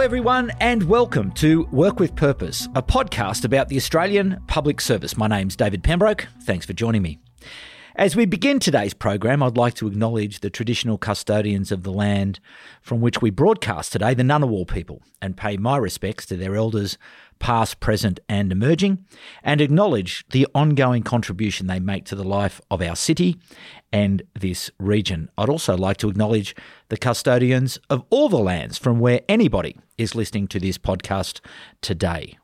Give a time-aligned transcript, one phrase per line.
[0.00, 5.14] Hello, everyone, and welcome to Work with Purpose, a podcast about the Australian Public Service.
[5.14, 6.26] My name's David Pembroke.
[6.44, 7.18] Thanks for joining me.
[7.96, 12.40] As we begin today's program, I'd like to acknowledge the traditional custodians of the land
[12.80, 16.96] from which we broadcast today, the Ngunnawal people, and pay my respects to their elders,
[17.38, 19.04] past, present, and emerging,
[19.42, 23.36] and acknowledge the ongoing contribution they make to the life of our city
[23.92, 25.28] and this region.
[25.36, 26.54] I'd also like to acknowledge
[26.90, 31.40] the custodians of all the lands from where anybody is listening to this podcast
[31.80, 32.36] today.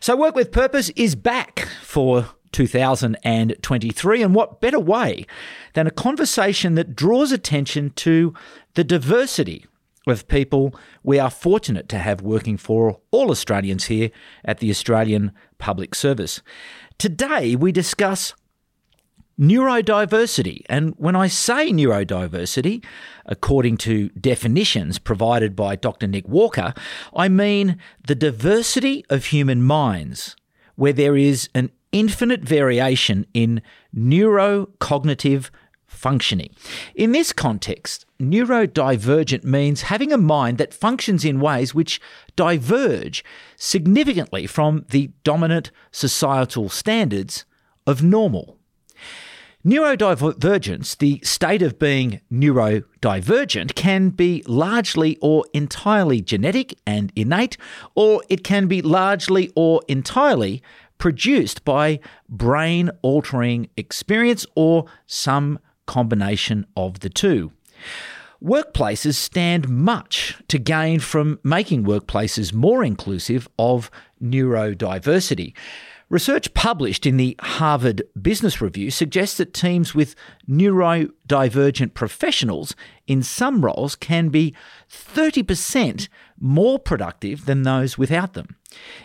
[0.00, 4.22] So, Work with Purpose is back for 2023.
[4.22, 5.26] And what better way
[5.72, 8.34] than a conversation that draws attention to
[8.74, 9.64] the diversity
[10.06, 14.10] of people we are fortunate to have working for all Australians here
[14.44, 16.42] at the Australian Public Service.
[16.98, 18.34] Today, we discuss
[19.38, 20.62] neurodiversity.
[20.68, 22.84] And when I say neurodiversity,
[23.26, 26.06] according to definitions provided by Dr.
[26.06, 26.74] Nick Walker,
[27.14, 30.34] I mean the diversity of human minds,
[30.74, 33.62] where there is an infinite variation in
[33.96, 35.50] neurocognitive
[35.86, 36.54] functioning.
[36.94, 42.00] In this context, neurodivergent means having a mind that functions in ways which
[42.36, 43.24] diverge
[43.56, 47.44] significantly from the dominant societal standards
[47.86, 48.57] of normal.
[49.68, 57.58] Neurodivergence, the state of being neurodivergent, can be largely or entirely genetic and innate,
[57.94, 60.62] or it can be largely or entirely
[60.96, 67.52] produced by brain altering experience or some combination of the two.
[68.42, 73.90] Workplaces stand much to gain from making workplaces more inclusive of
[74.22, 75.52] neurodiversity.
[76.10, 80.14] Research published in the Harvard Business Review suggests that teams with
[80.48, 82.74] neurodivergent professionals
[83.06, 84.54] in some roles can be
[84.90, 86.08] 30%
[86.40, 88.56] more productive than those without them.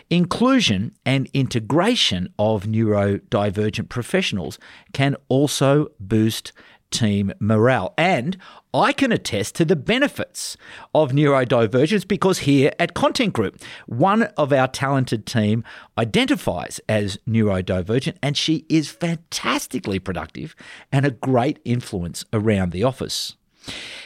[0.08, 4.58] Inclusion and integration of neurodivergent professionals
[4.94, 6.52] can also boost
[6.90, 7.92] team morale.
[7.98, 8.38] And
[8.74, 10.56] I can attest to the benefits
[10.92, 15.62] of neurodivergence because here at Content Group, one of our talented team
[15.96, 20.56] identifies as neurodivergent and she is fantastically productive
[20.90, 23.36] and a great influence around the office.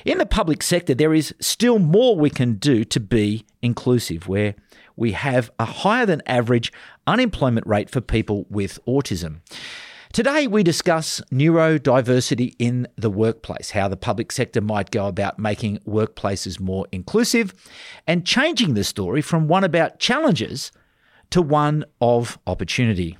[0.05, 4.55] In the public sector, there is still more we can do to be inclusive, where
[4.97, 6.75] we have a higher than average
[7.06, 9.41] unemployment rate for people with autism.
[10.13, 15.79] Today, we discuss neurodiversity in the workplace, how the public sector might go about making
[15.81, 17.53] workplaces more inclusive,
[18.07, 20.73] and changing the story from one about challenges
[21.31, 23.19] to one of opportunity.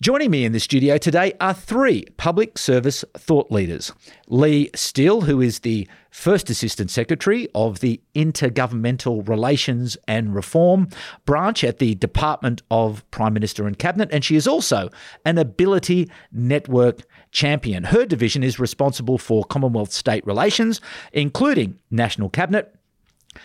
[0.00, 3.92] Joining me in the studio today are three public service thought leaders.
[4.28, 10.88] Lee Steele, who is the First Assistant Secretary of the Intergovernmental Relations and Reform
[11.26, 14.88] branch at the Department of Prime Minister and Cabinet, and she is also
[15.24, 17.84] an Ability Network champion.
[17.84, 20.80] Her division is responsible for Commonwealth state relations,
[21.12, 22.74] including National Cabinet,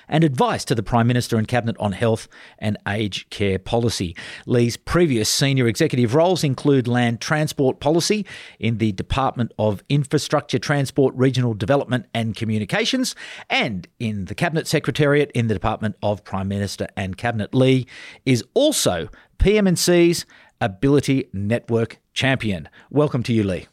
[0.07, 2.27] and advice to the Prime Minister and Cabinet on health
[2.59, 4.15] and aged care policy.
[4.45, 8.25] Lee's previous senior executive roles include land transport policy
[8.59, 13.15] in the Department of Infrastructure, Transport, Regional Development and Communications,
[13.49, 17.53] and in the Cabinet Secretariat in the Department of Prime Minister and Cabinet.
[17.53, 17.87] Lee
[18.25, 20.25] is also PM&C's
[20.61, 22.69] Ability Network champion.
[22.89, 23.67] Welcome to you, Lee.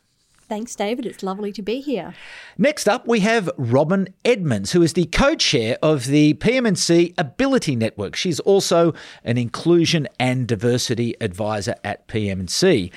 [0.51, 1.07] Thanks, David.
[1.07, 2.13] It's lovely to be here.
[2.59, 8.17] Next up, we have Robin Edmonds, who is the co-chair of the PM&C Ability Network.
[8.17, 12.91] She's also an inclusion and diversity advisor at PM&C.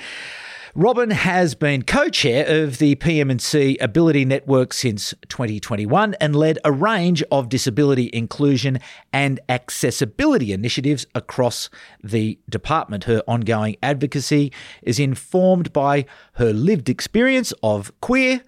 [0.76, 7.22] Robin has been co-chair of the PM&C Ability Network since 2021 and led a range
[7.30, 8.80] of disability inclusion
[9.12, 11.70] and accessibility initiatives across
[12.02, 13.04] the department.
[13.04, 14.50] Her ongoing advocacy
[14.82, 18.42] is informed by her lived experience of queer,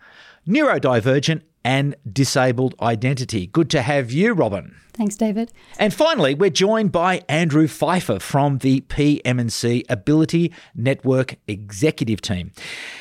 [0.48, 3.48] neurodivergent and disabled identity.
[3.48, 4.76] Good to have you, Robin.
[4.92, 5.52] Thanks, David.
[5.78, 12.52] And finally, we're joined by Andrew Pfeiffer from the PM&C Ability Network Executive Team.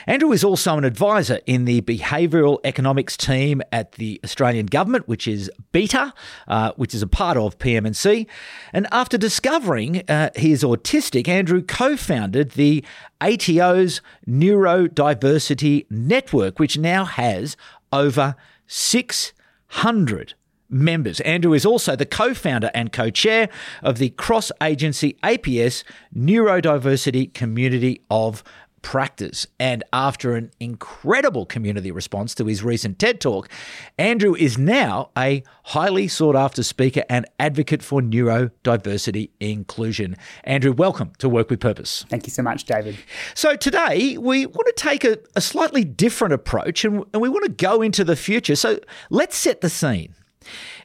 [0.08, 5.28] Andrew is also an advisor in the Behavioural Economics team at the Australian Government, which
[5.28, 6.12] is BETA,
[6.48, 8.28] uh, which is a part of PM&C.
[8.74, 12.84] And after discovering uh, he is autistic, Andrew co-founded the
[13.22, 17.56] ATO's Neurodiversity Network, which now has
[17.94, 18.36] over
[18.68, 20.34] 600
[20.70, 21.20] members.
[21.22, 23.50] Andrew is also the co founder and co chair
[23.84, 25.84] of the cross agency APS
[26.16, 28.44] Neurodiversity Community of
[28.86, 29.48] practice.
[29.60, 33.50] And after an incredible community response to his recent TED Talk,
[33.98, 40.16] Andrew is now a highly sought after speaker and advocate for neurodiversity inclusion.
[40.44, 42.06] Andrew, welcome to Work with Purpose.
[42.10, 42.96] Thank you so much, David.
[43.34, 47.46] So, today we want to take a, a slightly different approach and, and we want
[47.46, 48.56] to go into the future.
[48.56, 48.80] So,
[49.10, 50.14] let's set the scene.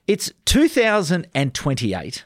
[0.06, 2.24] It's 2028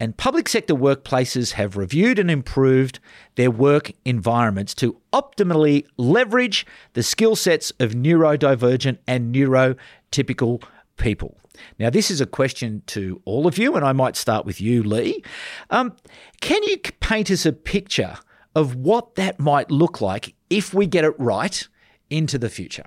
[0.00, 2.98] and public sector workplaces have reviewed and improved
[3.34, 10.62] their work environments to optimally leverage the skill sets of neurodivergent and neurotypical
[10.96, 11.36] people.
[11.78, 14.82] Now, this is a question to all of you, and I might start with you,
[14.82, 15.22] Lee.
[15.68, 15.94] Um,
[16.40, 18.16] can you paint us a picture
[18.54, 21.68] of what that might look like if we get it right
[22.08, 22.86] into the future?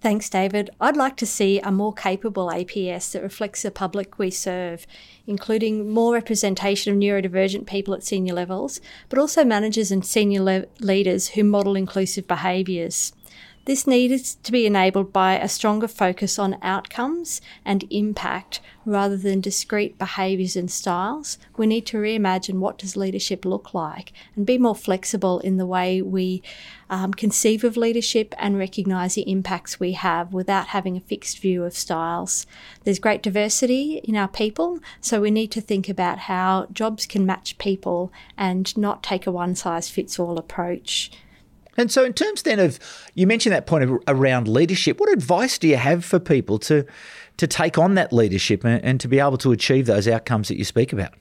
[0.00, 0.70] Thanks, David.
[0.80, 4.86] I'd like to see a more capable APS that reflects the public we serve,
[5.26, 10.66] including more representation of neurodivergent people at senior levels, but also managers and senior le-
[10.78, 13.12] leaders who model inclusive behaviours.
[13.68, 19.42] This needs to be enabled by a stronger focus on outcomes and impact rather than
[19.42, 21.36] discrete behaviours and styles.
[21.58, 25.66] We need to reimagine what does leadership look like and be more flexible in the
[25.66, 26.42] way we
[26.88, 31.64] um, conceive of leadership and recognise the impacts we have without having a fixed view
[31.64, 32.46] of styles.
[32.84, 37.26] There's great diversity in our people, so we need to think about how jobs can
[37.26, 41.10] match people and not take a one size fits all approach.
[41.78, 42.78] And so, in terms then of
[43.14, 46.84] you mentioned that point of, around leadership, what advice do you have for people to
[47.38, 50.58] to take on that leadership and, and to be able to achieve those outcomes that
[50.58, 51.14] you speak about?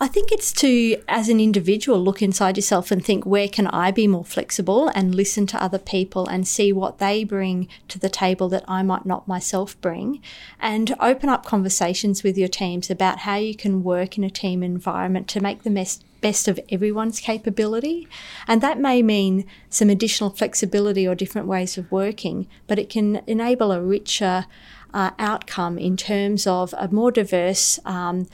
[0.00, 3.92] I think it's to, as an individual, look inside yourself and think, where can I
[3.92, 8.08] be more flexible and listen to other people and see what they bring to the
[8.08, 10.20] table that I might not myself bring,
[10.58, 14.64] and open up conversations with your teams about how you can work in a team
[14.64, 18.08] environment to make the best best of everyone's capability.
[18.48, 23.20] And that may mean some additional flexibility or different ways of working, but it can
[23.26, 24.46] enable a richer
[24.94, 28.26] uh, outcome in terms of a more diverse um,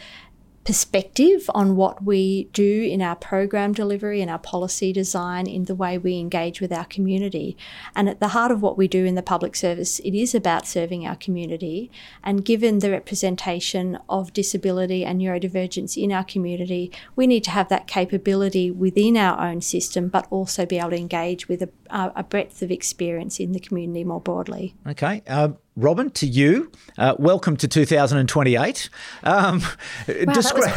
[0.64, 5.74] perspective on what we do in our program delivery and our policy design in the
[5.74, 7.56] way we engage with our community.
[7.96, 10.66] And at the heart of what we do in the public service, it is about
[10.66, 11.90] serving our community.
[12.22, 17.70] And given the representation of disability and neurodivergence in our community, we need to have
[17.70, 22.22] that capability within our own system, but also be able to engage with a, a
[22.22, 24.74] breadth of experience in the community more broadly.
[24.86, 25.22] Okay.
[25.26, 28.90] Um, Robin, to you, uh, welcome to 2028.
[29.24, 29.66] Um, wow,
[30.06, 30.76] descri-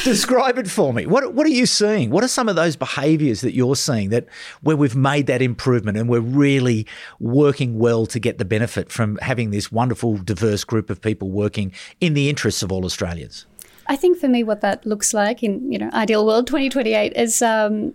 [0.04, 1.06] describe it for me.
[1.06, 2.10] What, what are you seeing?
[2.10, 4.26] What are some of those behaviours that you're seeing that
[4.62, 6.88] where we've made that improvement and we're really
[7.20, 11.72] working well to get the benefit from having this wonderful, diverse group of people working
[12.00, 13.46] in the interests of all Australians?
[13.86, 17.40] I think for me, what that looks like in you know ideal world 2028 is
[17.42, 17.94] um,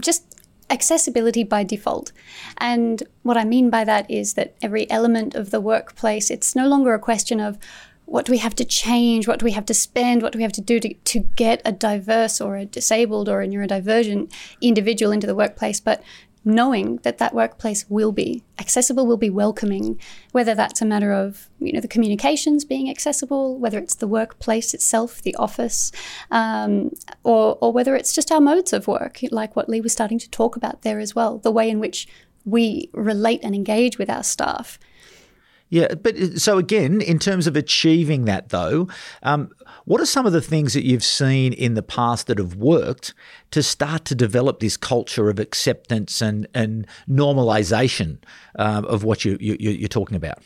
[0.00, 0.37] just
[0.70, 2.12] accessibility by default.
[2.58, 6.68] And what I mean by that is that every element of the workplace, it's no
[6.68, 7.58] longer a question of
[8.04, 10.42] what do we have to change, what do we have to spend, what do we
[10.42, 14.32] have to do to, to get a diverse or a disabled or a neurodivergent
[14.62, 16.02] individual into the workplace, but
[16.48, 20.00] knowing that that workplace will be accessible, will be welcoming,
[20.32, 24.72] whether that's a matter of you know the communications being accessible, whether it's the workplace
[24.72, 25.92] itself, the office,
[26.30, 26.90] um,
[27.22, 30.30] or or whether it's just our modes of work, like what Lee was starting to
[30.30, 32.08] talk about there as well, the way in which
[32.44, 34.78] we relate and engage with our staff.
[35.70, 38.88] Yeah, but uh, so again, in terms of achieving that, though,
[39.22, 39.50] um,
[39.84, 43.14] what are some of the things that you've seen in the past that have worked
[43.50, 48.18] to start to develop this culture of acceptance and and normalization
[48.58, 50.38] uh, of what you, you you're talking about?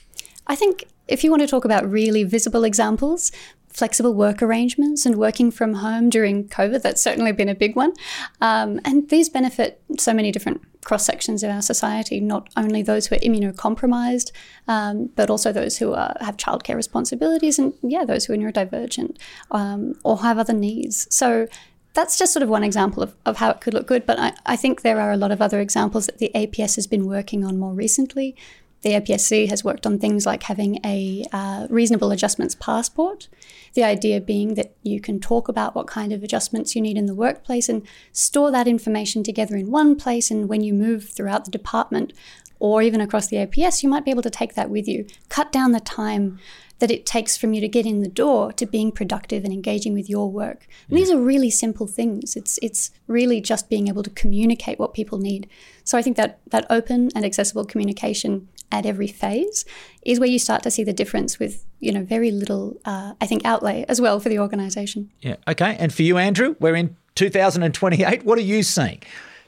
[0.47, 3.31] I think if you want to talk about really visible examples,
[3.73, 6.83] flexible work arrangements and working from home during COVID.
[6.83, 7.93] That's certainly been a big one.
[8.41, 13.07] Um, and these benefit so many different cross sections of our society, not only those
[13.07, 14.33] who are immunocompromised,
[14.69, 19.17] um, but also those who are, have childcare responsibilities and, yeah, those who are neurodivergent
[19.50, 21.07] um, or have other needs.
[21.14, 21.47] So
[21.95, 24.07] that's just sort of one example of, of how it could look good.
[24.07, 26.87] But I, I think there are a lot of other examples that the APS has
[26.87, 28.35] been working on more recently.
[28.83, 33.29] The APSC has worked on things like having a uh, reasonable adjustments passport.
[33.75, 37.07] The idea being that you can talk about what kind of adjustments you need in
[37.07, 40.31] the workplace and store that information together in one place.
[40.31, 42.12] And when you move throughout the department
[42.59, 45.53] or even across the APS, you might be able to take that with you, cut
[45.53, 46.39] down the time
[46.83, 49.95] that it takes from you to get in the door to being productive and engaging
[49.95, 50.67] with your work.
[50.89, 52.35] And these are really simple things.
[52.35, 55.49] It's it's really just being able to communicate what people need.
[55.85, 59.64] So I think that that open and accessible communication at every phase
[60.05, 63.26] is where you start to see the difference with you know very little uh, I
[63.26, 65.11] think outlay as well for the organisation.
[65.21, 65.37] Yeah.
[65.47, 65.76] Okay.
[65.79, 68.25] And for you, Andrew, we're in 2028.
[68.25, 69.02] What are you seeing?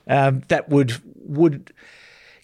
[0.07, 0.95] um, that would
[1.27, 1.73] would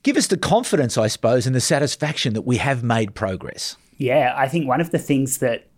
[0.02, 3.76] give us the confidence, I suppose, and the satisfaction that we have made progress.
[3.98, 5.68] Yeah, I think one of the things that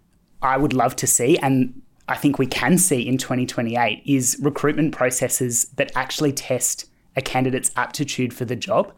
[0.40, 4.94] I would love to see, and I think we can see in 2028, is recruitment
[4.94, 8.92] processes that actually test a candidate's aptitude for the job.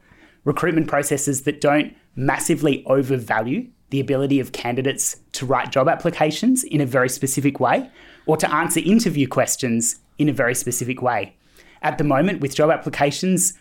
[0.44, 6.80] Recruitment processes that don't massively overvalue the ability of candidates to write job applications in
[6.80, 7.88] a very specific way
[8.26, 11.36] or to answer interview questions in a very specific way.
[11.82, 13.54] At the moment, with job applications,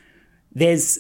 [0.54, 1.00] there's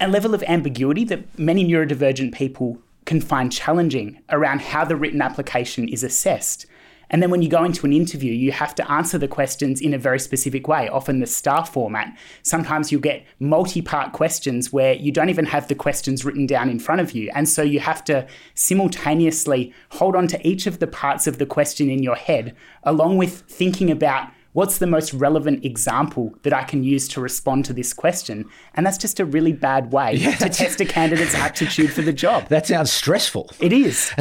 [0.00, 5.20] a level of ambiguity that many neurodivergent people can find challenging around how the written
[5.20, 6.66] application is assessed.
[7.10, 9.94] And then when you go into an interview, you have to answer the questions in
[9.94, 12.16] a very specific way, often the star format.
[12.42, 16.68] Sometimes you'll get multi part questions where you don't even have the questions written down
[16.68, 17.30] in front of you.
[17.34, 21.46] And so you have to simultaneously hold on to each of the parts of the
[21.46, 26.62] question in your head, along with thinking about what's the most relevant example that I
[26.62, 28.48] can use to respond to this question?
[28.74, 32.12] And that's just a really bad way yeah, to test a candidate's aptitude for the
[32.12, 32.48] job.
[32.54, 33.50] That sounds stressful.
[33.58, 34.12] It is.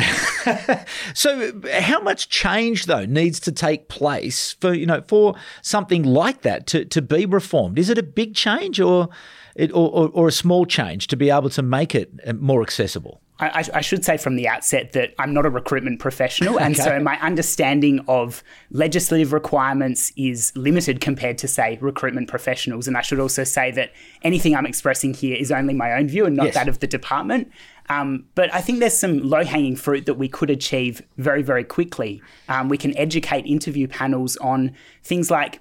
[1.13, 6.41] so how much change though needs to take place for you know for something like
[6.41, 7.77] that to, to be reformed?
[7.77, 9.09] Is it a big change or
[9.55, 12.11] it, or, or, a small change to be able to make it
[12.41, 13.21] more accessible?
[13.47, 16.83] I, I, should say from the outset that I'm not a recruitment professional, and okay.
[16.83, 22.87] so my understanding of legislative requirements is limited compared to, say, recruitment professionals.
[22.87, 23.91] And I should also say that
[24.23, 26.55] anything I'm expressing here is only my own view and not yes.
[26.55, 27.51] that of the department.
[27.89, 31.63] Um, but I think there's some low hanging fruit that we could achieve very, very
[31.63, 32.21] quickly.
[32.47, 35.59] Um, we can educate interview panels on things like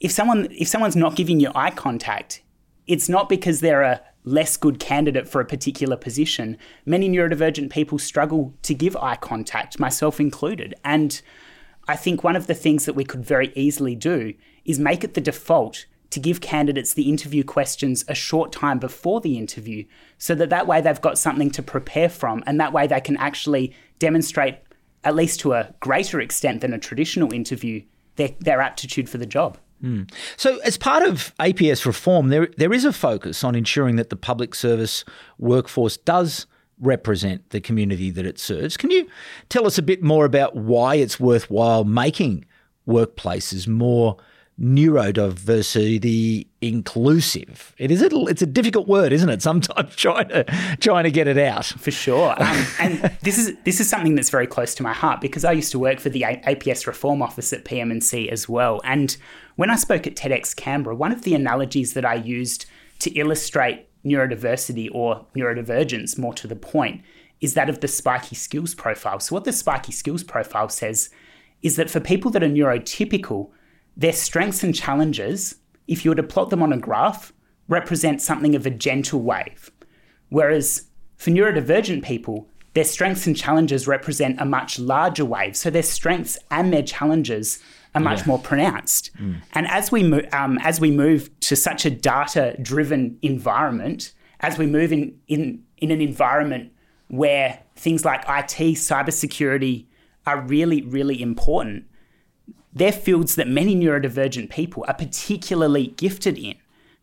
[0.00, 2.42] if someone if someone's not giving you eye contact,
[2.86, 7.98] it's not because they're a less good candidate for a particular position, many neurodivergent people
[7.98, 10.74] struggle to give eye contact, myself included.
[10.84, 11.20] And
[11.88, 15.14] I think one of the things that we could very easily do is make it
[15.14, 19.84] the default to give candidates the interview questions a short time before the interview
[20.18, 23.16] so that that way they've got something to prepare from and that way they can
[23.16, 24.58] actually demonstrate
[25.04, 27.82] at least to a greater extent than a traditional interview
[28.16, 29.58] their, their aptitude for the job.
[29.82, 30.12] Mm.
[30.36, 34.16] So, as part of APS reform, there there is a focus on ensuring that the
[34.16, 35.04] public service
[35.38, 36.46] workforce does
[36.80, 38.76] represent the community that it serves.
[38.76, 39.08] Can you
[39.48, 42.44] tell us a bit more about why it's worthwhile making
[42.86, 44.16] workplaces more
[44.60, 47.74] neurodiversity inclusive.
[47.78, 49.42] It is a, it's a difficult word, isn't it?
[49.42, 50.44] Sometimes trying to
[50.80, 51.64] trying to get it out.
[51.64, 52.40] For sure.
[52.40, 55.52] Um, and this is this is something that's very close to my heart because I
[55.52, 58.80] used to work for the APS Reform Office at PM&C as well.
[58.84, 59.16] And
[59.56, 62.66] when I spoke at TEDx Canberra, one of the analogies that I used
[63.00, 67.02] to illustrate neurodiversity or neurodivergence, more to the point,
[67.40, 69.18] is that of the spiky skills profile.
[69.20, 71.10] So what the spiky skills profile says
[71.62, 73.50] is that for people that are neurotypical
[73.96, 75.56] their strengths and challenges,
[75.86, 77.32] if you were to plot them on a graph,
[77.68, 79.70] represent something of a gentle wave.
[80.28, 85.56] Whereas for neurodivergent people, their strengths and challenges represent a much larger wave.
[85.56, 87.62] So their strengths and their challenges
[87.94, 88.26] are much yeah.
[88.26, 89.10] more pronounced.
[89.18, 89.42] Mm.
[89.52, 94.58] And as we mo- um, as we move to such a data driven environment, as
[94.58, 96.72] we move in in in an environment
[97.08, 99.86] where things like IT, cybersecurity
[100.26, 101.84] are really really important,
[102.72, 106.54] they're fields that many neurodivergent people are particularly gifted in.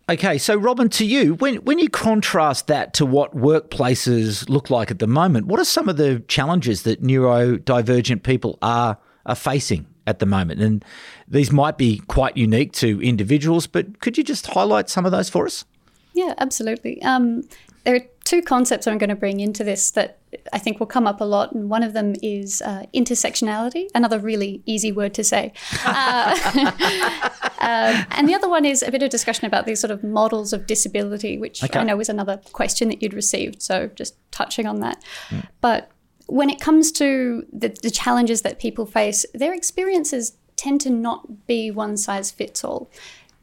[0.09, 4.89] Okay, so Robin, to you, when when you contrast that to what workplaces look like
[4.89, 8.97] at the moment, what are some of the challenges that neurodivergent people are
[9.27, 10.61] are facing at the moment?
[10.61, 10.83] And
[11.27, 15.29] these might be quite unique to individuals, but could you just highlight some of those
[15.29, 15.63] for us?
[16.13, 16.99] Yeah, absolutely.
[17.03, 17.43] Um,
[17.83, 20.18] there are two concepts I'm going to bring into this that
[20.53, 24.19] I think will come up a lot, and one of them is uh, intersectionality, another
[24.19, 25.53] really easy word to say.
[25.86, 26.38] Uh,
[27.59, 30.53] um, and the other one is a bit of discussion about these sort of models
[30.53, 31.79] of disability, which okay.
[31.79, 33.62] I know is another question that you'd received.
[33.62, 35.03] So just touching on that.
[35.29, 35.48] Mm.
[35.62, 35.91] But
[36.27, 41.48] when it comes to the, the challenges that people face, their experiences tend to not
[41.48, 42.91] be one size fits all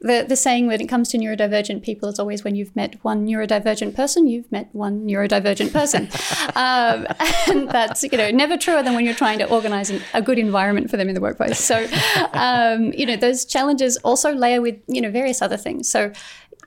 [0.00, 3.26] the, the saying when it comes to neurodivergent people is always when you've met one
[3.26, 6.05] neurodivergent person, you've met one neurodivergent person.
[6.55, 7.07] um,
[7.49, 10.38] and that's, you know, never truer than when you're trying to organize an, a good
[10.38, 11.59] environment for them in the workplace.
[11.59, 11.87] So,
[12.35, 15.88] um, you know, those challenges also layer with, you know, various other things.
[15.91, 16.12] So,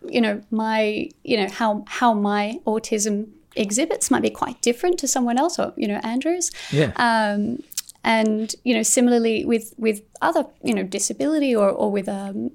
[0.07, 5.07] you know, my, you know, how, how my autism exhibits might be quite different to
[5.07, 6.51] someone else or, you know, Andrew's.
[6.71, 6.91] Yeah.
[6.95, 7.61] Um,
[8.03, 12.51] and you know similarly with with other you know disability or, or with um,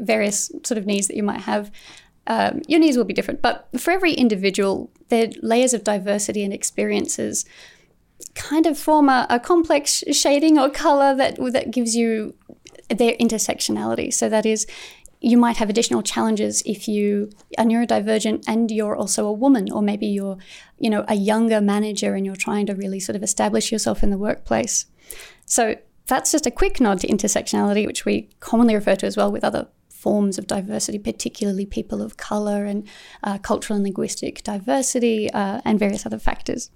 [0.00, 1.70] various sort of needs that you might have
[2.26, 3.40] um, your needs will be different.
[3.40, 7.44] But for every individual their layers of diversity and experiences
[8.34, 12.34] kind of form a, a complex shading or color that that gives you
[12.88, 14.12] their intersectionality.
[14.12, 14.66] So that is
[15.20, 19.82] you might have additional challenges if you are neurodivergent and you're also a woman, or
[19.82, 20.38] maybe you're,
[20.78, 24.10] you know, a younger manager and you're trying to really sort of establish yourself in
[24.10, 24.86] the workplace.
[25.44, 29.32] So that's just a quick nod to intersectionality, which we commonly refer to as well
[29.32, 32.86] with other forms of diversity, particularly people of colour and
[33.24, 36.70] uh, cultural and linguistic diversity uh, and various other factors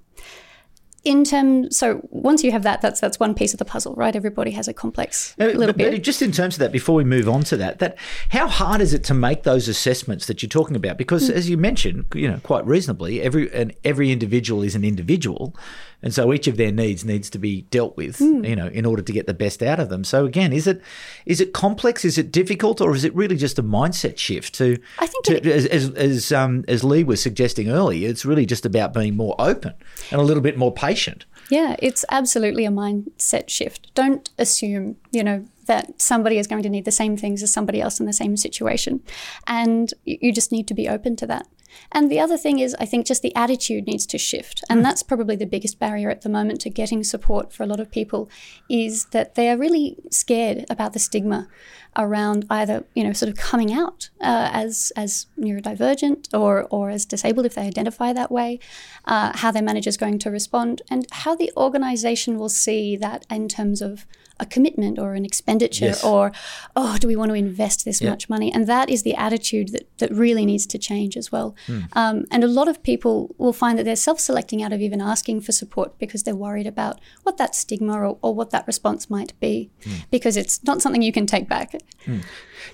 [1.05, 4.15] in terms so once you have that that's that's one piece of the puzzle right?
[4.15, 5.93] Everybody has a complex uh, little but, bit.
[5.93, 7.97] but just in terms of that before we move on to that that
[8.29, 10.97] how hard is it to make those assessments that you're talking about?
[10.99, 11.35] Because mm.
[11.35, 15.57] as you mentioned you know quite reasonably every and every individual is an individual
[16.03, 18.49] and so each of their needs needs to be dealt with mm.
[18.49, 20.81] you know in order to get the best out of them so again is it
[21.27, 24.79] is it complex is it difficult or is it really just a mindset shift to
[24.99, 28.65] I think to, as as as, um, as Lee was suggesting earlier it's really just
[28.65, 29.75] about being more open
[30.11, 31.25] and a little bit more patient patient.
[31.51, 33.95] Yeah, it's absolutely a mindset shift.
[33.95, 37.81] Don't assume, you know, that somebody is going to need the same things as somebody
[37.81, 39.03] else in the same situation.
[39.47, 41.47] And you just need to be open to that.
[41.91, 44.63] And the other thing is, I think just the attitude needs to shift.
[44.69, 44.83] And mm.
[44.83, 47.91] that's probably the biggest barrier at the moment to getting support for a lot of
[47.91, 48.31] people
[48.69, 51.49] is that they are really scared about the stigma
[51.97, 57.05] around either, you know, sort of coming out uh, as, as neurodivergent or, or as
[57.05, 58.59] disabled if they identify that way,
[59.05, 63.27] uh, how their manager is going to respond, and how the organization will see that
[63.31, 64.07] in terms of
[64.41, 66.05] a commitment or an expenditure yes.
[66.05, 66.33] or
[66.77, 69.99] oh do we want to invest this much money and that is the attitude that,
[69.99, 71.85] that really needs to change as well mm.
[71.95, 75.41] um, and a lot of people will find that they're self-selecting out of even asking
[75.41, 79.39] for support because they're worried about what that stigma or, or what that response might
[79.41, 80.05] be mm.
[80.11, 81.75] because it's not something you can take back
[82.07, 82.23] mm.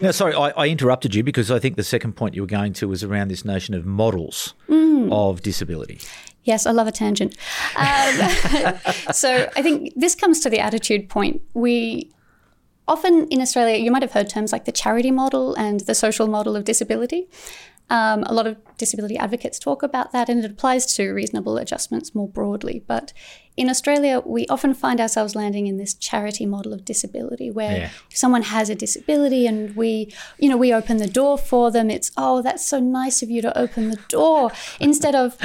[0.00, 2.72] now sorry I, I, interrupted you because i think the second point you were going
[2.74, 5.12] to was around this notion of models mm.
[5.12, 6.00] of disability
[6.48, 7.36] Yes, I love a tangent.
[7.76, 8.14] Um,
[9.12, 11.42] so I think this comes to the attitude point.
[11.52, 12.10] We
[12.88, 16.26] often in Australia, you might have heard terms like the charity model and the social
[16.26, 17.28] model of disability.
[17.90, 22.14] Um, a lot of disability advocates talk about that, and it applies to reasonable adjustments
[22.14, 22.82] more broadly.
[22.86, 23.14] But
[23.56, 27.90] in Australia, we often find ourselves landing in this charity model of disability, where yeah.
[28.10, 31.88] if someone has a disability and we, you know, we open the door for them,
[31.90, 35.38] it's oh, that's so nice of you to open the door, instead of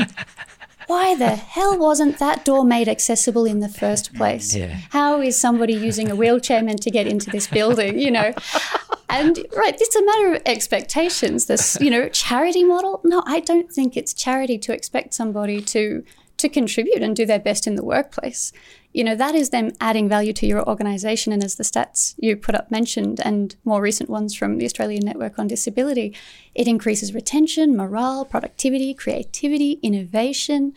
[0.88, 4.56] why the hell wasn't that door made accessible in the first mm, place?
[4.56, 4.78] Yeah.
[4.90, 8.00] How is somebody using a wheelchair meant to get into this building?
[8.00, 8.34] You know,
[9.10, 11.46] and right, it's a matter of expectations.
[11.46, 13.02] This, you know, charity model.
[13.04, 16.04] No, I don't think it's charity to expect somebody to
[16.44, 18.54] to contribute and do their best in the workplace
[18.94, 21.34] you know, that is them adding value to your organization.
[21.34, 25.04] And as the stats you put up mentioned, and more recent ones from the Australian
[25.04, 26.16] Network on Disability,
[26.54, 30.74] it increases retention, morale, productivity, creativity, innovation,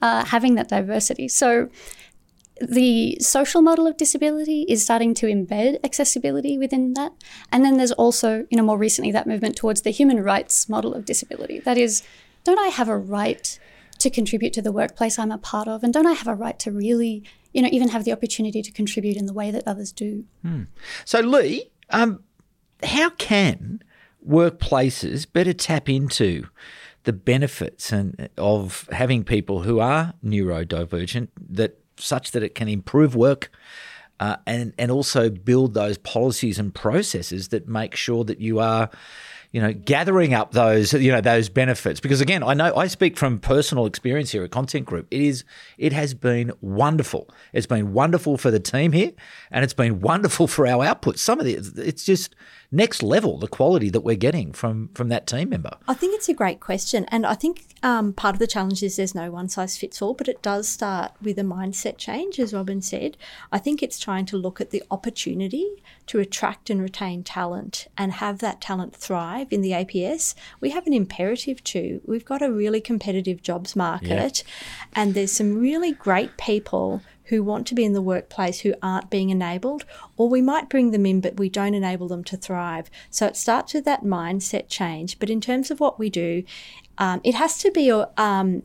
[0.00, 1.28] uh, having that diversity.
[1.28, 1.68] So,
[2.60, 7.12] the social model of disability is starting to embed accessibility within that.
[7.52, 10.92] And then there's also, you know, more recently that movement towards the human rights model
[10.92, 11.60] of disability.
[11.60, 12.02] That is,
[12.42, 13.60] don't I have a right
[13.98, 15.82] to contribute to the workplace I'm a part of?
[15.82, 18.70] And don't I have a right to really you know, even have the opportunity to
[18.70, 20.24] contribute in the way that others do.
[20.42, 20.64] Hmm.
[21.04, 22.22] So, Lee, um,
[22.82, 23.82] how can
[24.26, 26.46] workplaces better tap into
[27.04, 33.16] the benefits and of having people who are neurodivergent that such that it can improve
[33.16, 33.50] work
[34.20, 38.90] uh, and and also build those policies and processes that make sure that you are
[39.50, 42.00] you know, gathering up those, you know, those benefits.
[42.00, 45.06] Because again, I know I speak from personal experience here at Content Group.
[45.10, 45.44] It is,
[45.78, 47.30] it has been wonderful.
[47.52, 49.12] It's been wonderful for the team here,
[49.50, 51.18] and it's been wonderful for our output.
[51.18, 52.34] Some of the, it's just
[52.70, 55.76] next level the quality that we're getting from from that team member.
[55.86, 58.96] I think it's a great question, and I think um, part of the challenge is
[58.96, 62.52] there's no one size fits all, but it does start with a mindset change, as
[62.52, 63.16] Robin said.
[63.52, 68.12] I think it's trying to look at the opportunity to attract and retain talent and
[68.12, 72.00] have that talent thrive in the APS, we have an imperative to.
[72.04, 74.52] We've got a really competitive jobs market, yeah.
[74.94, 79.10] and there's some really great people who want to be in the workplace who aren't
[79.10, 79.84] being enabled,
[80.16, 82.90] or we might bring them in, but we don't enable them to thrive.
[83.10, 85.18] So it starts with that mindset change.
[85.18, 86.44] But in terms of what we do,
[86.98, 88.62] um, it has to be um,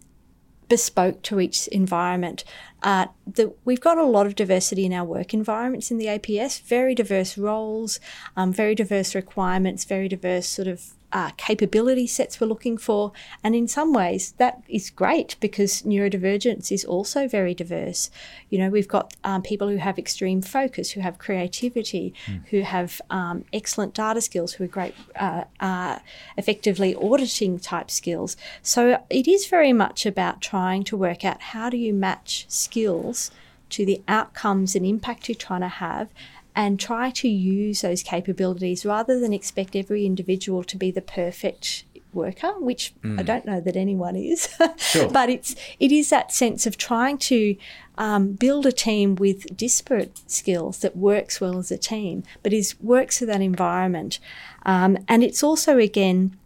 [0.70, 2.44] bespoke to each environment.
[2.82, 6.62] Uh, the, we've got a lot of diversity in our work environments in the APS,
[6.62, 8.00] very diverse roles,
[8.36, 13.12] um, very diverse requirements, very diverse sort of uh, capability sets we're looking for.
[13.44, 18.10] And in some ways, that is great because neurodivergence is also very diverse.
[18.50, 22.46] You know, we've got um, people who have extreme focus, who have creativity, mm.
[22.48, 26.00] who have um, excellent data skills, who are great, uh, uh,
[26.36, 28.36] effectively auditing type skills.
[28.64, 33.30] So it is very much about trying to work out how do you match skills
[33.70, 36.10] to the outcomes and impact you're trying to have
[36.56, 41.86] and try to use those capabilities rather than expect every individual to be the perfect
[42.14, 44.56] worker, which I don't know that anyone is.
[44.78, 45.10] sure.
[45.12, 47.56] but it's it is that sense of trying to
[47.98, 52.80] um, build a team with disparate skills that works well as a team, but is
[52.80, 54.20] works for that environment.
[54.66, 56.38] Um, and it's also again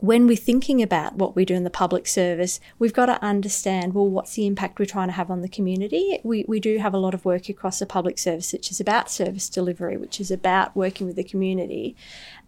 [0.00, 3.94] when we're thinking about what we do in the public service, we've got to understand
[3.94, 6.18] well, what's the impact we're trying to have on the community?
[6.22, 9.10] We, we do have a lot of work across the public service, which is about
[9.10, 11.96] service delivery, which is about working with the community.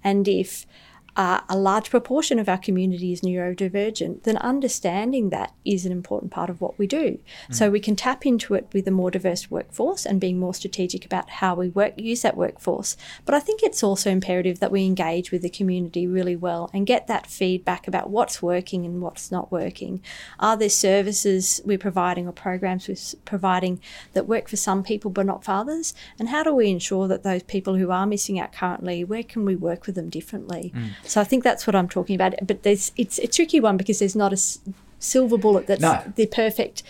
[0.02, 0.66] And if
[1.14, 6.32] uh, a large proportion of our community is neurodivergent, then understanding that is an important
[6.32, 7.18] part of what we do.
[7.50, 11.04] So we can tap into it with a more diverse workforce and being more strategic
[11.04, 12.96] about how we work use that workforce.
[13.26, 16.86] But I think it's also imperative that we engage with the community really well and
[16.86, 20.00] get that feedback about what's working and what's not working.
[20.38, 23.80] Are there services we're providing or programs we're providing
[24.14, 25.92] that work for some people but not for others?
[26.18, 29.44] And how do we ensure that those people who are missing out currently, where can
[29.44, 30.72] we work with them differently?
[31.04, 32.34] So I think that's what I'm talking about.
[32.46, 34.58] But there's it's a tricky one because there's not a s-
[34.98, 36.02] silver bullet that's No.
[36.16, 36.82] the perfect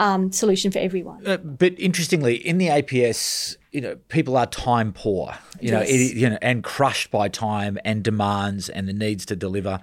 [0.00, 1.26] um, solution for everyone.
[1.26, 6.14] Uh, but interestingly, in the APS, you know, people are time poor, you know, it,
[6.16, 9.78] you know, and crushed by time and demands and the needs to deliver,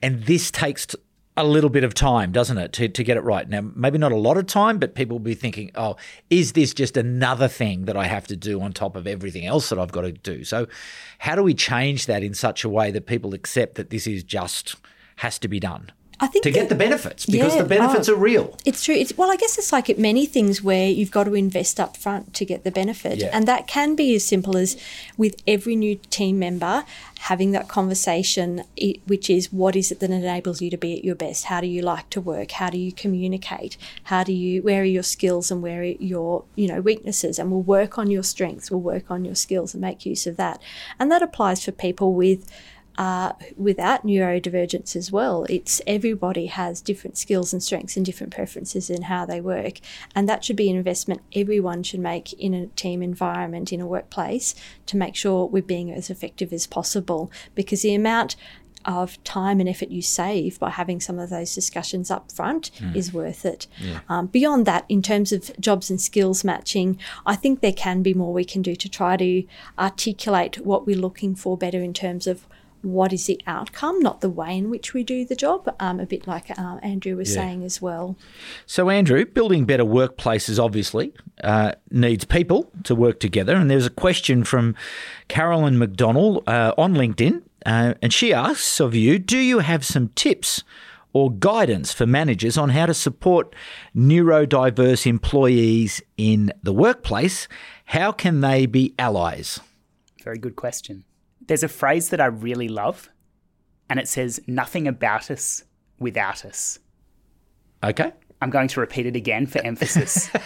[0.00, 0.96] and this takes t-
[1.38, 3.48] a little bit of time, doesn't it, to, to get it right?
[3.48, 5.96] Now, maybe not a lot of time, but people will be thinking, oh,
[6.30, 9.68] is this just another thing that I have to do on top of everything else
[9.68, 10.42] that I've got to do?
[10.44, 10.66] So,
[11.18, 14.24] how do we change that in such a way that people accept that this is
[14.24, 14.76] just
[15.16, 18.14] has to be done I think to get the benefits because Yeah, the benefits oh.
[18.14, 18.56] are real?
[18.64, 18.94] It's true.
[18.94, 21.96] It's, well, I guess it's like at many things where you've got to invest up
[21.96, 23.18] front to get the benefit.
[23.18, 23.30] Yeah.
[23.32, 24.76] And that can be as simple as
[25.16, 26.84] with every new team member
[27.20, 28.62] having that conversation,
[29.06, 31.44] which is what is it that enables you to be at your best?
[31.46, 32.52] How do you like to work?
[32.52, 33.76] How do you communicate?
[34.04, 37.38] How do you, where are your skills and where are your, you know, weaknesses?
[37.38, 40.36] And we'll work on your strengths, we'll work on your skills and make use of
[40.36, 40.60] that.
[40.98, 42.50] And that applies for people with
[42.98, 45.46] uh, without neurodivergence as well.
[45.48, 49.78] It's everybody has different skills and strengths and different preferences in how they work,
[50.14, 53.86] and that should be an investment everyone should make in a team environment in a
[53.86, 54.54] workplace
[54.86, 57.30] to make sure we're being as effective as possible.
[57.54, 58.34] Because the amount
[58.84, 63.12] of time and effort you save by having some of those discussions up front is
[63.12, 63.66] worth it.
[64.08, 68.14] Um, beyond that, in terms of jobs and skills matching, I think there can be
[68.14, 69.44] more we can do to try to
[69.78, 72.46] articulate what we're looking for better in terms of
[72.82, 75.74] what is the outcome, not the way in which we do the job.
[75.80, 77.42] Um, a bit like uh, Andrew was Yeah.
[77.42, 78.16] saying as well.
[78.66, 81.12] So, Andrew, building better workplaces obviously
[81.42, 83.56] uh, needs people to work together.
[83.56, 84.74] And there's a question from
[85.28, 87.42] Carolyn McDonald uh, on LinkedIn.
[87.66, 90.62] Uh, and she asks of you Do you have some tips
[91.12, 93.54] or guidance for managers on how to support
[93.96, 97.48] neurodiverse employees in the workplace?
[97.86, 99.60] How can they be allies?
[100.22, 101.04] Very good question.
[101.48, 103.10] There's a phrase that I really love,
[103.90, 105.64] and it says, nothing about us
[105.98, 106.78] without us.
[107.82, 108.12] Okay.
[108.40, 110.30] I'm going to repeat it again for emphasis.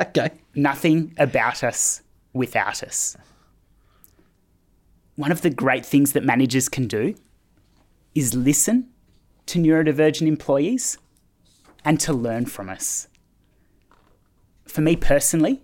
[0.00, 0.30] Okay.
[0.54, 2.00] nothing about us
[2.32, 3.16] without us.
[5.16, 7.14] One of the great things that managers can do
[8.14, 8.88] is listen
[9.46, 10.96] to neurodivergent employees
[11.84, 13.08] and to learn from us.
[14.64, 15.60] For me personally,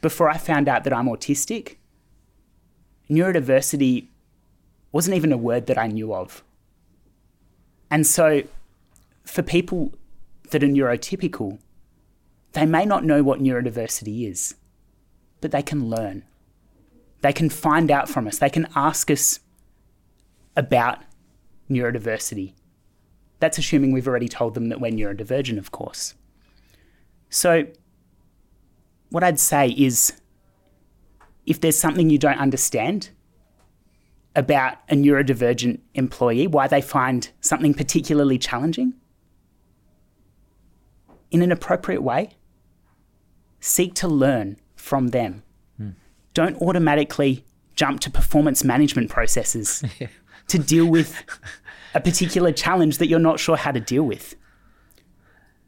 [0.00, 1.76] before I found out that I'm autistic,
[3.10, 4.08] neurodiversity
[4.92, 6.44] wasn't even a word that I knew of.
[7.90, 8.42] And so,
[9.24, 9.92] for people
[10.50, 11.58] that are neurotypical,
[12.52, 14.54] they may not know what neurodiversity is,
[15.40, 16.24] but they can learn.
[17.22, 18.38] They can find out from us.
[18.38, 19.40] They can ask us
[20.56, 20.98] about
[21.70, 22.52] neurodiversity.
[23.40, 26.14] That's assuming we've already told them that we're neurodivergent, of course.
[27.30, 27.66] So,
[29.08, 30.14] what I'd say is
[31.46, 33.10] if there's something you don't understand
[34.34, 38.94] about a neurodivergent employee, why they find something particularly challenging,
[41.30, 42.30] in an appropriate way,
[43.60, 45.42] seek to learn from them.
[45.76, 45.90] Hmm.
[46.34, 49.82] Don't automatically jump to performance management processes
[50.48, 51.22] to deal with
[51.94, 54.34] a particular challenge that you're not sure how to deal with.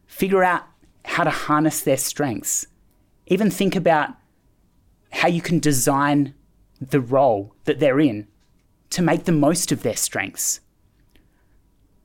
[0.07, 0.65] Figure out
[1.05, 2.67] how to harness their strengths.
[3.27, 4.11] Even think about
[5.11, 6.35] how you can design
[6.81, 8.27] the role that they're in
[8.95, 10.61] to make the most of their strengths.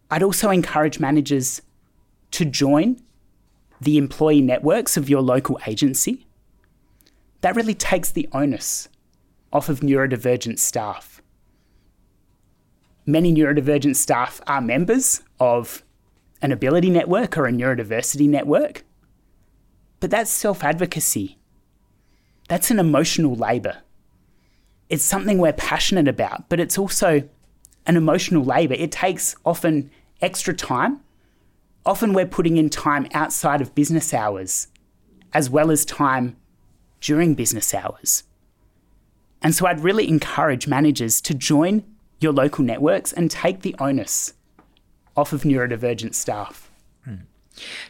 [0.10, 1.62] I'd also encourage managers
[2.32, 3.00] to join
[3.80, 6.26] the employee networks of your local agency.
[7.42, 8.90] That really takes the onus
[9.54, 11.22] off of neurodivergent staff.
[13.06, 15.84] Many neurodivergent staff are members of
[16.42, 18.84] an ability network or a neurodiversity network,
[20.00, 21.38] but that's self advocacy.
[22.48, 23.84] That's an emotional labour.
[24.90, 27.28] It's something we're passionate about, but it's also
[27.86, 28.74] an emotional labor.
[28.74, 29.90] It takes often
[30.22, 31.00] extra time.
[31.86, 34.68] Often we're putting in time outside of business hours
[35.34, 36.36] as well as time
[37.02, 38.24] during business hours.
[39.42, 41.84] And so I'd really encourage managers to join
[42.20, 44.34] your local networks and take the onus
[45.16, 46.70] off of neurodivergent staff.
[47.06, 47.16] Hmm.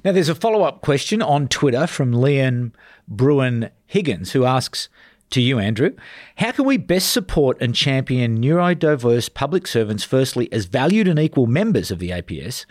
[0.04, 2.74] Now, there's a follow up question on Twitter from Leon
[3.08, 4.90] Bruin Higgins, who asks
[5.32, 5.92] to you, Andrew
[6.38, 11.48] How can we best support and champion neurodiverse public servants, firstly, as valued and equal
[11.48, 12.66] members of the APS,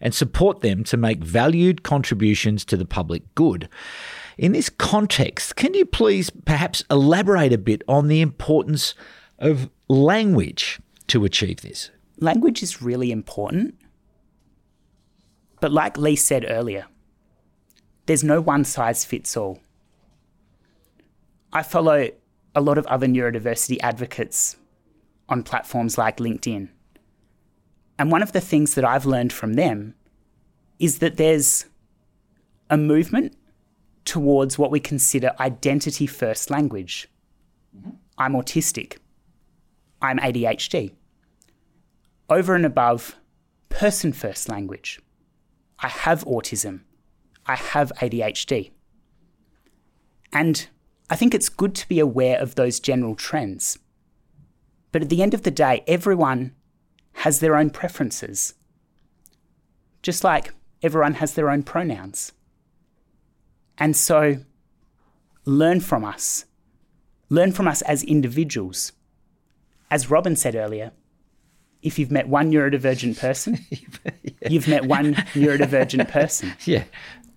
[0.00, 3.68] and support them to make valued contributions to the public good?
[4.36, 8.94] In this context, can you please perhaps elaborate a bit on the importance
[9.38, 11.90] of language to achieve this?
[12.18, 13.76] Language is really important.
[15.60, 16.86] But like Lee said earlier,
[18.06, 19.60] there's no one size fits all.
[21.54, 22.08] I follow
[22.54, 24.56] a lot of other neurodiversity advocates
[25.28, 26.68] on platforms like LinkedIn.
[27.98, 29.94] And one of the things that I've learned from them
[30.80, 31.66] is that there's
[32.68, 33.36] a movement
[34.04, 37.08] towards what we consider identity first language.
[37.76, 37.90] Mm-hmm.
[38.18, 38.98] I'm autistic.
[40.02, 40.92] I'm ADHD.
[42.28, 43.16] Over and above
[43.68, 45.00] person first language.
[45.78, 46.80] I have autism.
[47.46, 48.70] I have ADHD.
[50.32, 50.68] And
[51.10, 53.78] I think it's good to be aware of those general trends.
[54.92, 56.54] But at the end of the day, everyone
[57.14, 58.54] has their own preferences.
[60.02, 62.32] Just like everyone has their own pronouns.
[63.76, 64.38] And so,
[65.44, 66.44] learn from us.
[67.28, 68.92] Learn from us as individuals.
[69.90, 70.92] As Robin said earlier,
[71.82, 74.48] if you've met one neurodivergent person, yeah.
[74.48, 76.52] you've met one neurodivergent person.
[76.64, 76.84] Yeah.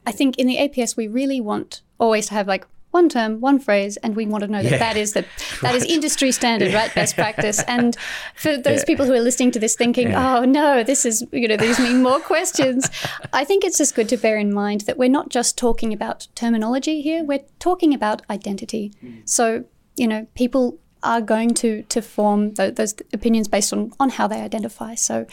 [0.06, 3.60] I think in the APS, we really want always to have like one term, one
[3.60, 4.78] phrase, and we want to know that yeah.
[4.78, 5.22] that is the
[5.62, 5.76] that right.
[5.76, 6.78] is industry standard, yeah.
[6.78, 6.96] right?
[6.96, 7.62] Best practice.
[7.64, 7.96] And
[8.36, 8.86] for those yeah.
[8.86, 12.02] people who are listening to this thinking, oh no, this is you know these mean
[12.02, 12.90] more questions,
[13.34, 16.28] I think it's just good to bear in mind that we're not just talking about
[16.36, 18.94] terminology here; we're talking about identity.
[19.04, 19.28] Mm.
[19.28, 24.10] So you know, people are going to to form th- those opinions based on on
[24.10, 24.96] how they identify.
[24.96, 25.26] So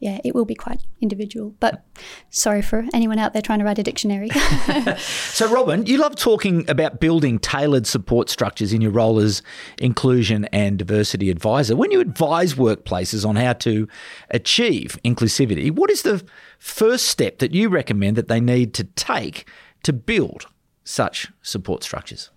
[0.00, 1.54] yeah, it will be quite individual.
[1.58, 1.84] But
[2.30, 4.30] sorry for anyone out there trying to write a dictionary.
[4.98, 9.42] so, Robin, you love talking about building tailored support structures in your role as
[9.78, 11.74] inclusion and diversity advisor.
[11.74, 13.88] When you advise workplaces on how to
[14.30, 16.24] achieve inclusivity, what is the
[16.58, 19.48] first step that you recommend that they need to take
[19.82, 20.46] to build
[20.84, 22.30] such support structures?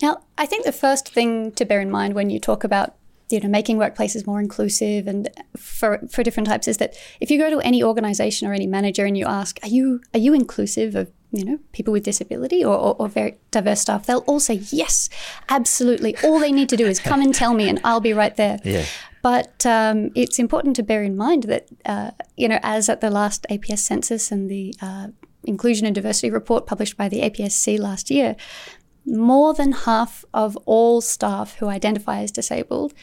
[0.00, 2.94] Now, I think the first thing to bear in mind when you talk about
[3.30, 7.38] you know making workplaces more inclusive and for for different types is that if you
[7.38, 10.94] go to any organization or any manager and you ask are you are you inclusive
[10.94, 14.06] of you know people with disability or, or, or very diverse staff?
[14.06, 15.10] They'll all say yes
[15.48, 16.16] absolutely.
[16.24, 18.58] All they need to do is come and tell me and i'll be right there.
[18.64, 18.86] Yeah.
[19.22, 23.10] but um, it's important to bear in mind that uh, you know as at the
[23.10, 25.08] last aps census and the uh,
[25.44, 28.36] inclusion and diversity report published by the apsc last year
[29.08, 32.94] more than half of all staff who identify as disabled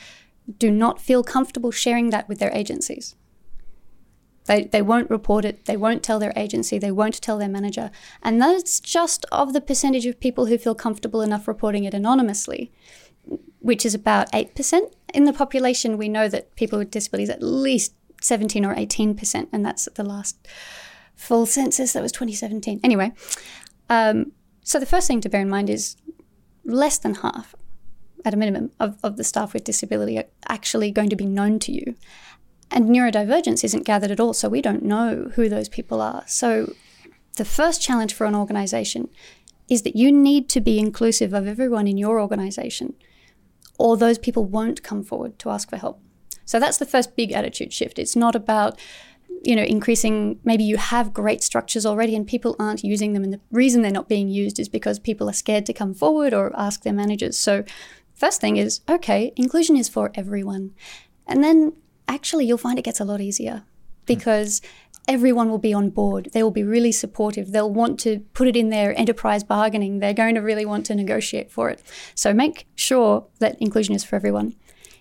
[0.60, 3.16] do not feel comfortable sharing that with their agencies.
[4.46, 7.90] They, they won't report it, they won't tell their agency, they won't tell their manager.
[8.22, 12.72] And that's just of the percentage of people who feel comfortable enough reporting it anonymously,
[13.60, 14.94] which is about 8%.
[15.16, 19.66] In the population, we know that people with disabilities at least 17 or 18%, and
[19.66, 20.48] that's at the last
[21.16, 22.80] full census, that was 2017.
[22.84, 23.14] Anyway,
[23.90, 24.32] um,
[24.66, 25.96] so the first thing to bear in mind is
[26.66, 27.54] less than half,
[28.26, 31.60] at a minimum, of, of the staff with disability are actually going to be known
[31.60, 31.96] to you.
[32.72, 36.24] And neurodivergence isn't gathered at all, so we don't know who those people are.
[36.26, 36.74] So
[37.38, 39.10] the first challenge for an organization
[39.70, 42.96] is that you need to be inclusive of everyone in your organization,
[43.78, 46.02] or those people won't come forward to ask for help.
[46.44, 48.00] So that's the first big attitude shift.
[48.00, 48.80] It's not about
[49.46, 53.24] you know, increasing maybe you have great structures already and people aren't using them.
[53.24, 56.34] And the reason they're not being used is because people are scared to come forward
[56.34, 57.38] or ask their managers.
[57.38, 57.64] So,
[58.16, 60.74] first thing is okay, inclusion is for everyone.
[61.28, 61.74] And then
[62.08, 63.64] actually, you'll find it gets a lot easier hmm.
[64.06, 64.62] because
[65.08, 66.30] everyone will be on board.
[66.34, 67.52] They will be really supportive.
[67.52, 70.00] They'll want to put it in their enterprise bargaining.
[70.00, 71.84] They're going to really want to negotiate for it.
[72.16, 74.56] So, make sure that inclusion is for everyone.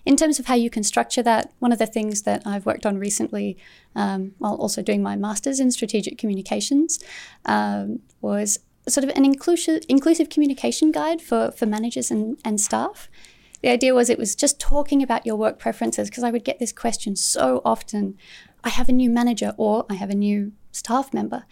[0.05, 2.85] In terms of how you can structure that, one of the things that I've worked
[2.85, 3.57] on recently,
[3.95, 6.99] um, while also doing my master's in strategic communications,
[7.45, 13.09] um, was sort of an inclusive, inclusive communication guide for, for managers and, and staff.
[13.61, 16.59] The idea was it was just talking about your work preferences because I would get
[16.59, 18.15] this question so often.
[18.63, 21.45] I have a new manager or I have a new staff member.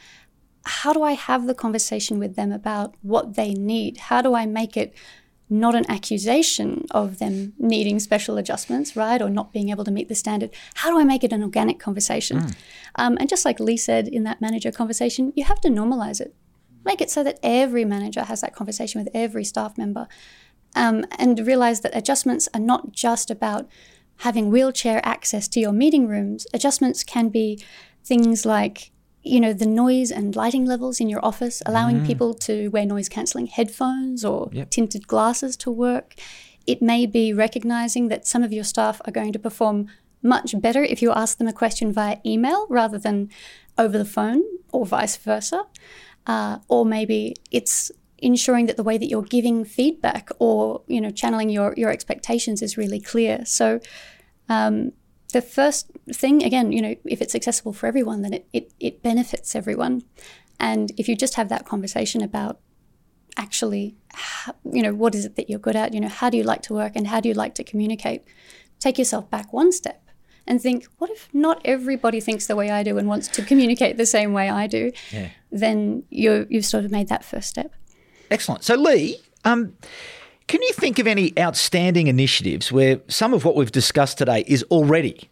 [0.65, 3.97] How do I have the conversation with them about what they need?
[3.97, 4.93] How do I make it
[5.53, 10.09] not an accusation of them needing special adjustments, right, or not being able to meet
[10.09, 10.49] the standard.
[10.75, 12.39] How do I make it an organic conversation?
[12.39, 12.55] Mm.
[12.95, 16.35] Um, and just like Lee said in that manager conversation, you have to normalize it.
[16.85, 20.07] Make it so that every manager has that conversation with every staff member
[20.75, 23.69] um, and realize that adjustments are not just about
[24.17, 26.47] having wheelchair access to your meeting rooms.
[26.53, 27.63] Adjustments can be
[28.03, 28.91] things like
[29.23, 32.05] you know the noise and lighting levels in your office allowing mm.
[32.05, 34.69] people to wear noise cancelling headphones or yep.
[34.69, 36.15] tinted glasses to work
[36.67, 39.88] it may be recognizing that some of your staff are going to perform
[40.21, 43.29] much better if you ask them a question via email rather than
[43.77, 45.65] over the phone or vice versa
[46.27, 51.12] uh, or maybe it's ensuring that the way that you're giving feedback or you know
[51.12, 53.79] channeling your your expectations is really clear so
[54.49, 54.91] um,
[55.34, 59.04] the first thing, again, you know, if it's accessible for everyone, then it, it, it
[59.04, 60.04] benefits everyone.
[60.60, 62.60] And if you just have that conversation about
[63.36, 63.96] actually,
[64.63, 65.93] you know, what is it that you're good at?
[65.93, 68.24] You know, how do you like to work and how do you like to communicate?
[68.80, 70.04] Take yourself back one step
[70.46, 73.98] and think, what if not everybody thinks the way I do and wants to communicate
[73.98, 74.91] the same way I do?
[75.12, 75.30] Yeah.
[75.52, 77.74] Then you you've sort of made that first step.
[78.30, 78.63] Excellent.
[78.63, 79.76] So, Lee, um,
[80.47, 84.63] can you think of any outstanding initiatives where some of what we've discussed today is
[84.63, 85.29] already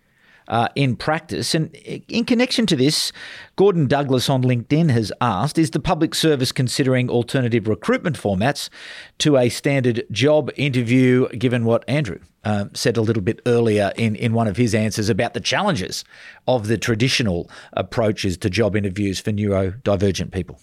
[0.48, 1.54] uh, in practice?
[1.54, 3.12] And in connection to this,
[3.56, 8.70] Gordon Douglas on LinkedIn has asked Is the public service considering alternative recruitment formats
[9.20, 14.16] to a standard job interview, given what Andrew uh, said a little bit earlier in,
[14.16, 16.06] in one of his answers about the challenges
[16.48, 20.60] of the traditional approaches to job interviews for neurodivergent people?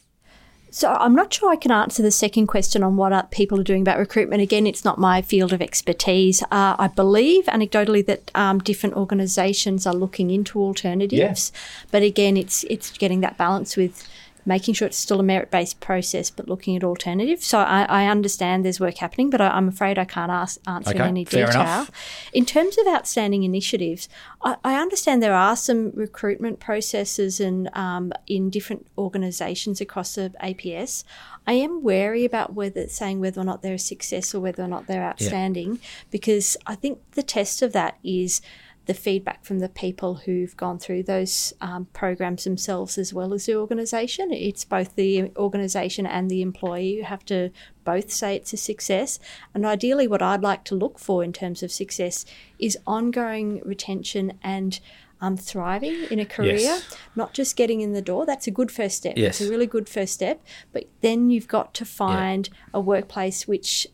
[0.70, 3.82] So I'm not sure I can answer the second question on what people are doing
[3.82, 4.42] about recruitment.
[4.42, 6.42] Again, it's not my field of expertise.
[6.44, 11.86] Uh, I believe anecdotally that um, different organisations are looking into alternatives, yeah.
[11.90, 14.06] but again, it's it's getting that balance with
[14.48, 17.46] making sure it's still a merit based process, but looking at alternatives.
[17.46, 20.90] So I, I understand there's work happening, but I, am afraid I can't ask, answer
[20.90, 21.50] okay, in any detail.
[21.50, 21.90] Enough.
[22.32, 24.08] In terms of outstanding initiatives,
[24.42, 30.32] I, I, understand there are some recruitment processes and um, in different organisations across the
[30.42, 31.04] APS.
[31.46, 34.68] I am wary about whether saying whether or not they're a success or whether or
[34.68, 35.88] not they're outstanding, yeah.
[36.10, 38.40] because I think the test of that is
[38.88, 43.44] the feedback from the people who've gone through those um, programs themselves as well as
[43.44, 44.32] the organisation.
[44.32, 47.50] It's both the organisation and the employee who have to
[47.84, 49.18] both say it's a success.
[49.52, 52.24] And ideally, what I'd like to look for in terms of success
[52.58, 54.80] is ongoing retention and
[55.20, 56.96] um, thriving in a career, yes.
[57.14, 58.24] not just getting in the door.
[58.24, 59.18] That's a good first step.
[59.18, 59.38] Yes.
[59.38, 60.42] It's a really good first step.
[60.72, 62.70] But then you've got to find yeah.
[62.72, 63.86] a workplace which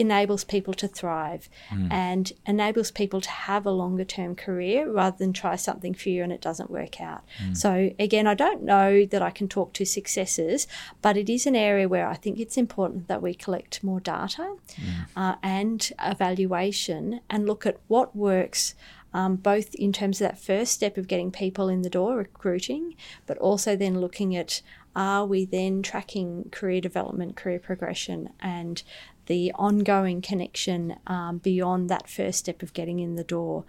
[0.00, 1.92] enables people to thrive mm.
[1.92, 6.22] and enables people to have a longer term career rather than try something for you
[6.22, 7.22] and it doesn't work out.
[7.44, 7.56] Mm.
[7.56, 10.66] So, again, I don't know that I can talk to successes,
[11.02, 14.56] but it is an area where I think it's important that we collect more data
[14.72, 15.06] mm.
[15.14, 18.74] uh, and evaluation and look at what works.
[19.12, 22.94] Um, both in terms of that first step of getting people in the door, recruiting,
[23.26, 24.62] but also then looking at
[24.94, 28.82] are we then tracking career development, career progression, and
[29.30, 33.64] the ongoing connection um, beyond that first step of getting in the door.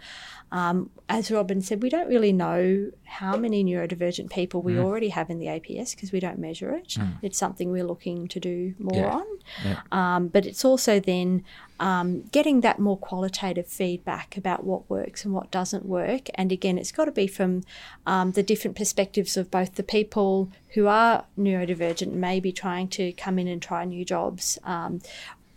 [0.50, 4.82] Um, as Robin said, we don't really know how many neurodivergent people we mm.
[4.82, 6.88] already have in the APS because we don't measure it.
[6.98, 7.18] Mm.
[7.22, 9.14] It's something we're looking to do more yeah.
[9.14, 9.26] on.
[9.64, 9.80] Yeah.
[9.92, 11.44] Um, but it's also then
[11.78, 16.28] um, getting that more qualitative feedback about what works and what doesn't work.
[16.34, 17.62] And again, it's got to be from
[18.04, 23.38] um, the different perspectives of both the people who are neurodivergent, maybe trying to come
[23.38, 25.00] in and try new jobs, um,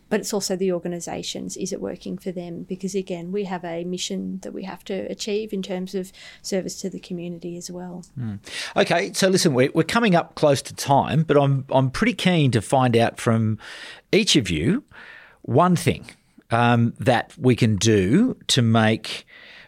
[0.09, 1.57] but it's also the organisations.
[1.57, 2.63] Is it working for them?
[2.63, 6.79] Because again, we have a mission that we have to achieve in terms of service
[6.81, 8.05] to the community as well.
[8.19, 8.39] Mm.
[8.75, 12.51] Okay, so listen, we're, we're coming up close to time, but I'm I'm pretty keen
[12.51, 13.57] to find out from
[14.11, 14.83] each of you
[15.41, 16.05] one thing
[16.51, 19.25] um, that we can do to make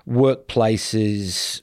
[0.08, 1.62] workplaces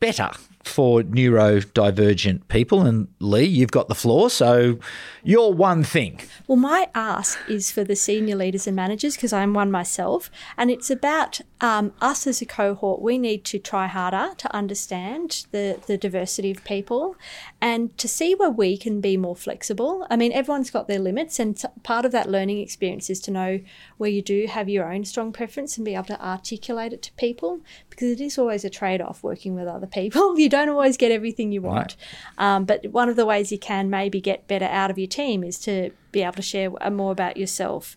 [0.00, 0.30] better
[0.66, 2.82] for neurodivergent people.
[2.82, 4.30] And Lee, you've got the floor.
[4.30, 4.78] So
[5.22, 6.20] you're one thing.
[6.46, 10.30] Well, my ask is for the senior leaders and managers because I'm one myself.
[10.56, 13.00] And it's about um, us as a cohort.
[13.00, 17.16] We need to try harder to understand the, the diversity of people
[17.60, 20.06] and to see where we can be more flexible.
[20.10, 21.38] I mean, everyone's got their limits.
[21.38, 23.60] And part of that learning experience is to know
[23.96, 27.12] where you do have your own strong preference and be able to articulate it to
[27.12, 27.60] people
[27.90, 30.36] because it is always a trade off working with other people.
[30.46, 31.96] You don't always get everything you want.
[32.38, 32.54] Right.
[32.54, 35.44] Um, but one of the ways you can maybe get better out of your team
[35.44, 37.96] is to be able to share more about yourself.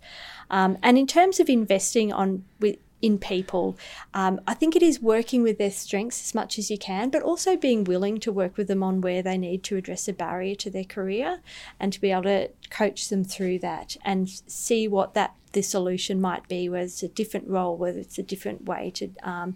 [0.49, 3.78] Um, and in terms of investing on with in people.
[4.14, 7.24] Um, I think it is working with their strengths as much as you can, but
[7.24, 10.55] also being willing to work with them on where they need to address a barrier
[10.55, 11.39] to their career
[11.80, 16.22] and to be able to coach them through that and see what that the solution
[16.22, 19.55] might be, whether it's a different role, whether it's a different way to um,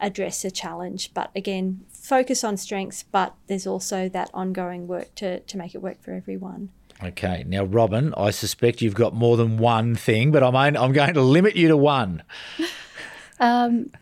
[0.00, 1.12] address a challenge.
[1.14, 5.82] But again, focus on strengths, but there's also that ongoing work to, to make it
[5.82, 6.70] work for everyone.
[7.02, 11.14] Okay, now Robin, I suspect you've got more than one thing, but I'm I'm going
[11.14, 12.22] to limit you to one.
[13.40, 13.92] Um,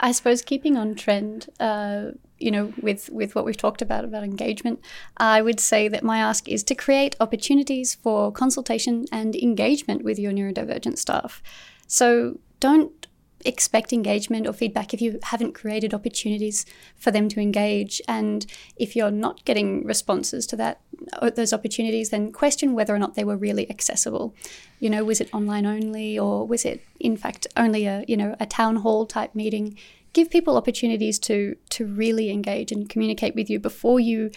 [0.00, 4.24] I suppose keeping on trend, uh, you know, with with what we've talked about about
[4.24, 4.80] engagement,
[5.16, 10.18] I would say that my ask is to create opportunities for consultation and engagement with
[10.18, 11.42] your neurodivergent staff.
[11.86, 13.06] So don't
[13.44, 16.64] expect engagement or feedback if you haven't created opportunities
[16.96, 18.00] for them to engage.
[18.08, 20.80] And if you're not getting responses to that
[21.14, 24.34] uh, those opportunities, then question whether or not they were really accessible.
[24.80, 28.36] You know, was it online only or was it in fact only a you know
[28.40, 29.76] a town hall type meeting?
[30.12, 34.30] Give people opportunities to to really engage and communicate with you before you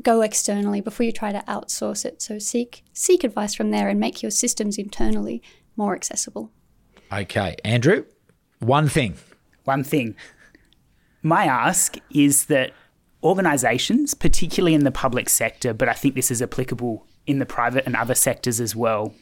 [0.00, 4.00] go externally before you try to outsource it so seek seek advice from there and
[4.00, 5.42] make your systems internally
[5.76, 6.50] more accessible
[7.12, 8.04] okay andrew
[8.62, 9.16] one thing.
[9.64, 10.14] One thing.
[11.22, 12.72] My ask is that
[13.22, 17.86] organisations, particularly in the public sector, but I think this is applicable in the private
[17.86, 19.14] and other sectors as well,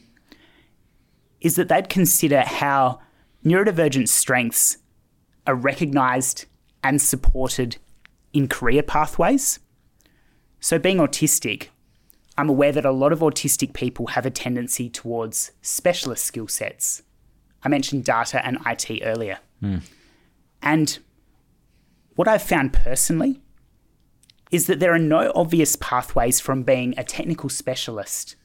[1.40, 3.00] is that they'd consider how
[3.44, 4.78] neurodivergent strengths
[5.46, 6.46] are recognised
[6.82, 7.76] and supported
[8.32, 9.58] in career pathways.
[10.60, 11.68] So, being autistic,
[12.36, 17.02] I'm aware that a lot of autistic people have a tendency towards specialist skill sets
[17.62, 19.38] I mentioned data and IT earlier.
[19.62, 19.82] Mm.
[20.62, 20.98] And
[22.16, 23.40] what I've found personally
[24.50, 28.36] is that there are no obvious pathways from being a technical specialist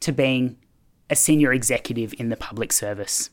[0.00, 0.56] to being
[1.10, 3.30] a senior executive in the public service.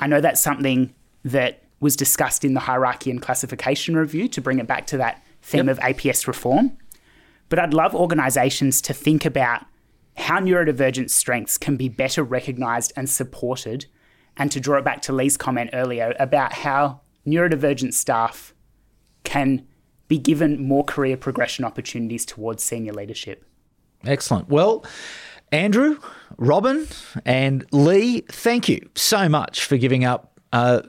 [0.00, 0.94] I know that's something
[1.24, 5.22] that was discussed in the hierarchy and classification review to bring it back to that
[5.42, 5.78] theme yep.
[5.78, 6.76] of APS reform.
[7.48, 9.66] But I'd love organisations to think about
[10.16, 13.86] how neurodivergent strengths can be better recognized and supported,
[14.36, 18.54] and to draw it back to Lee's comment earlier about how neurodivergent staff
[19.24, 19.66] can
[20.08, 23.44] be given more career progression opportunities towards senior leadership.
[24.04, 24.48] Excellent.
[24.48, 24.84] Well,
[25.52, 25.98] Andrew,
[26.36, 26.88] Robin,
[27.24, 30.40] and Lee, thank you so much for giving up.
[30.52, 30.82] Uh,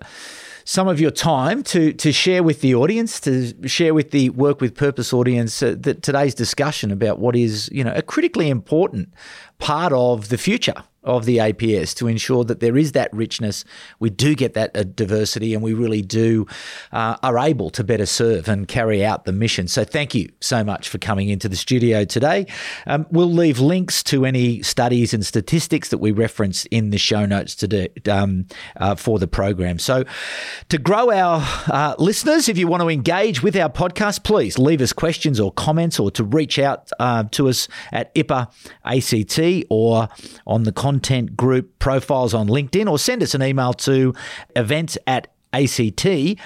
[0.65, 4.61] some of your time to to share with the audience, to share with the Work
[4.61, 9.13] with Purpose audience uh, that today's discussion about what is you know a critically important
[9.59, 13.65] part of the future of the APS to ensure that there is that richness,
[13.99, 16.45] we do get that uh, diversity, and we really do
[16.91, 19.67] uh, are able to better serve and carry out the mission.
[19.67, 22.47] So thank you so much for coming into the studio today.
[22.87, 27.25] Um, we'll leave links to any studies and statistics that we reference in the show
[27.25, 28.47] notes today um,
[28.77, 29.79] uh, for the program.
[29.79, 30.03] So
[30.69, 34.81] to grow our uh, listeners, if you want to engage with our podcast, please leave
[34.81, 38.47] us questions or comments, or to reach out uh, to us at IPAA
[38.85, 40.07] ACT or
[40.45, 44.13] on the content group profiles on LinkedIn or send us an email to
[44.55, 46.37] events at act.ipa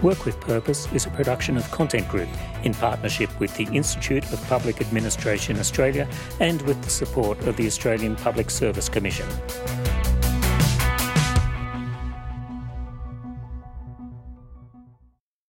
[0.05, 2.29] Work with Purpose is a production of Content Group
[2.63, 6.07] in partnership with the Institute of Public Administration Australia
[6.39, 9.25] and with the support of the Australian Public Service Commission.